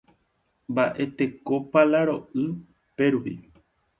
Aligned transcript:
Mba'etekópa 0.71 1.81
la 1.91 2.01
ro'y 2.07 2.45
pérupi. 2.95 3.33